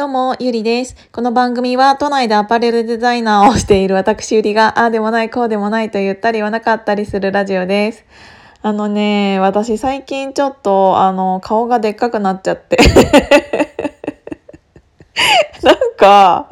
[0.00, 0.96] どうも、ゆりです。
[1.12, 8.06] この番組は都内でアパレルデザイナーをしている私ゆりが、ああでもない、こうでもないと言ったり言わなかったりするラジオです。
[8.62, 12.78] あのね、私最近ちょっと、あの、顔がでっかくなっちゃって。
[15.62, 16.48] なんか、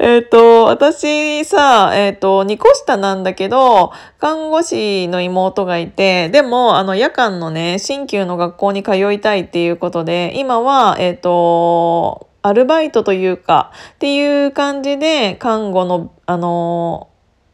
[0.00, 17.08] えっ、と、私さ、えっ、と、2個下なんだけど、看護師の妹がいて、でも、あの、夜間のね、新旧の学校に通いたいっていうことで、今は、えっ、と、アルバイトというか、っていう感じで、看護の、あの、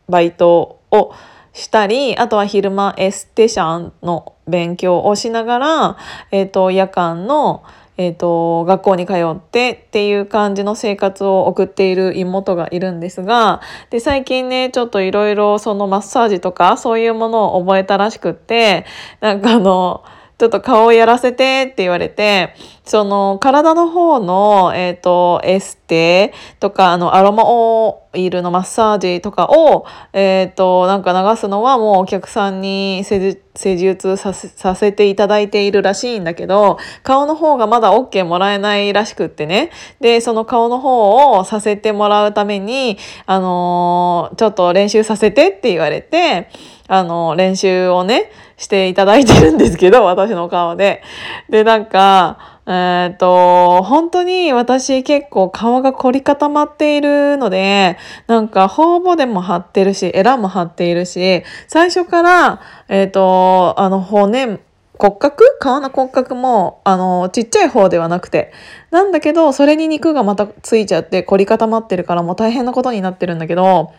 [0.08, 1.12] バイトを
[1.52, 5.96] したり、あとは昼間エステシャンの勉強をしながら、
[6.30, 7.64] えっ、と、夜間の、
[7.96, 18.84] えっ、と、学校に通ってっていう感じの生活を送っている妹がいるんですが、で、最近ね、ちょっといろいろそのマッサージとかそういうものを覚えたらしくって、
[19.20, 20.04] なんかあの、
[20.38, 22.54] ちょっと顔やらせてって言われて、
[22.84, 33.36] その体の方の、えっ、と、エステとか、あの、アロマをイルのマッサージとかを、えっ、と、なんか流すのはもうお客さんに施
[33.76, 39.70] 術させさせていただいているらしいんだけど、顔の方がまだ OK もらえないらしくってね。
[40.00, 46.48] で、その顔の方をさせてもらうために、あのちょっと練習させてって言われて、
[46.88, 51.02] あの練習をね、していただいてるんですけど、私の顔で。
[51.50, 64.58] で、なんか、えっ、と、本当に私結構顔が凝り固まっているので、なんか頬骨も張ってるし、エラも張っているし、最初から、えっ、と、あの骨、
[64.98, 65.44] 骨格？
[65.60, 68.52] 顔の骨格も、あの、ちっちゃい方ではなくて。
[68.90, 73.92] なんだけど、それに肉がまたついちゃって凝り固まってるからもう大変なことになってるんだけど、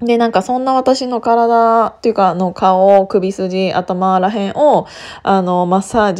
[0.00, 4.86] で、なんかそんな私の体っていうか、の顔、首筋、頭らへんを、
[5.22, 6.14] あの、マッサー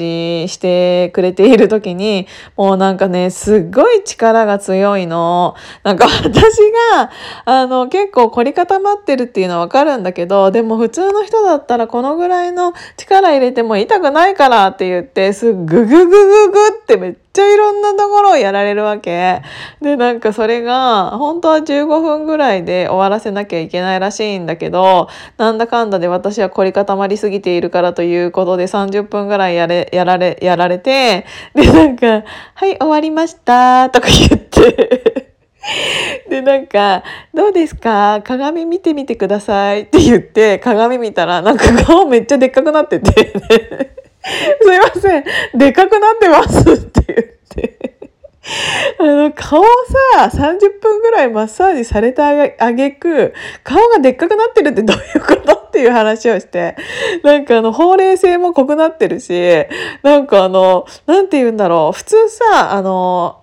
[0.44, 2.26] ジしてくれている時に、
[2.58, 5.54] もうなんかね、すっごい力が強いの。
[5.82, 6.58] なんか私
[6.94, 7.10] が、
[7.46, 19.42] あの、結構凝り固まってるっていうのはわかるんだけど、でも普通の人だったらこのぐらいの力入れても痛くないからって言って、すっぐぐぐぐぐってめっちゃちゃいろんなところをやられるわけ。
[19.80, 31.24] で、なんかそれが、本当は15分ぐらいで終わらせなきゃいけないらしいんだけど、なんだかんだで私は凝り固まりすぎているからということで30分ぐらいやれ、やられ、やられて、
[31.54, 32.24] で、なんか、
[32.54, 35.26] はい、終わりました、とか言って。
[36.28, 37.02] で、なんか、
[37.34, 38.22] どうですか？
[38.24, 43.89] 鏡見てみてくださいって言って、鏡見たら、なんか顔めっちゃでっかくなってて。
[44.62, 48.00] すいません、でかくなってますって言って。
[48.98, 49.62] あの、顔
[50.14, 56.76] さ、30分ぐらいマッサージされたあげく、顔がでっかくなってるって どういうことっていう話をして、
[57.22, 59.66] なんかあの、ほうれい線も濃くなってるし、
[60.02, 63.39] なんかあの、なんて言うんだろう、普通さ、あの、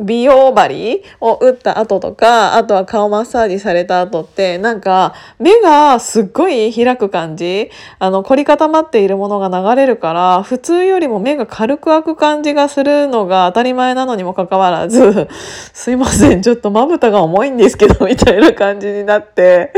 [0.00, 7.70] 美容針を打った後とか、あとは顔マッサージされた後って、なんか目がすっごい開く感じ。
[7.98, 15.28] あの、凝り固まっているものが流れるから、普通よりも目が軽く開く感じがするのが当たり前なのにもかかわらず、
[15.72, 19.72] すいません、ちょっとまぶたが重いんですけど、みたいな感じになって、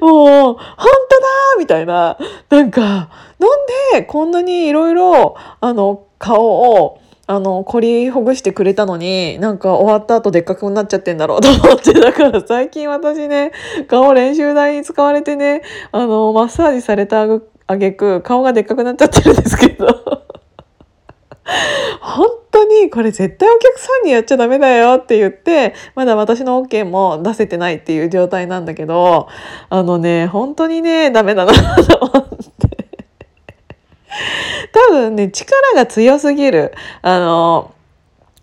[0.00, 2.16] もう、本当だーみたいな、
[2.50, 2.80] なんか、
[3.38, 13.52] なんでこんなにいろいろ、あの、顔を、あの、凝りほぐしてくれたのに、なんか終わった後でっかくなっちゃってんだろうと思って、だから最近私ね、
[13.86, 15.60] 顔練習台に使われてね、
[15.92, 17.26] あの、マッサージされた
[17.66, 19.86] あげく、顔がでっかくなっちゃってるんですけど。
[22.00, 29.28] 本当にこれ絶対お客さんにやっちゃダメだよって言って、まだ私の OK も出せてないっていう状態なんだけど、
[29.68, 32.57] あのね、本当にね、ダメだなと思って。
[34.78, 36.72] 多分ね、力が強すぎる。
[37.02, 37.74] あの、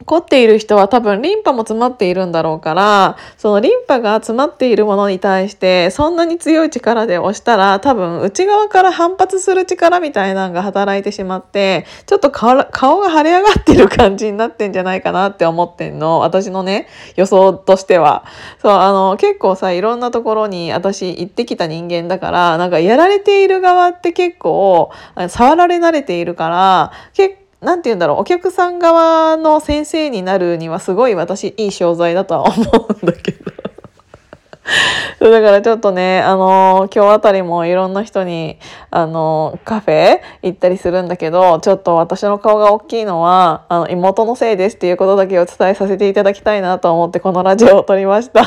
[0.06, 16.20] 凝っている人は多分リンパも詰まっているんだろうから、そのリンパが詰まっているものに対してそんなに強い力で押したら多分内側から反発する力みたいなのが働いてしまって、ちょっと顔が腫れ上がってる感じになってんじゃないかなって思ってんの。
[16.20, 18.26] 私のね、予想としては。
[18.62, 24.92] そう、あの、結構さ、いろんなところに私行ってきた人間だから、なんかやられている側って結構、
[25.30, 32.56] 触られ慣れているから、結構何て言うんだろうお客さん側の先生になるにはすごい私いい商材だとは思
[33.02, 33.52] うんだけど
[35.20, 38.58] だからちょっとね、あの、今日あたりもいろんな人に、
[38.90, 48.44] あの、カフェ行ったりするんだけど、ちょっと私の顔が大きいのは、あの、妹のせいですっていうことだけを伝えさせていただきたいなと思ってこのラジオを撮りました。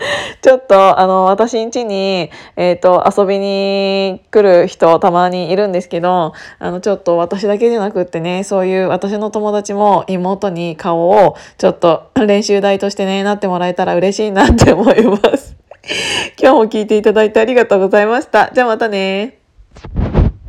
[0.40, 15.56] ちょっと、あの、私ん家に、えっ、と、遊びに来る人たまにいるんですけど、あの、ちょっと私だけじゃなくってね、そういう私の友達も妹に顔をちょっと練習台としてね、なってもらえたら嬉しいなって思います。
[16.40, 18.50] 今日も聞いていただいてありがとうございました。
[18.52, 19.38] じゃあまたね。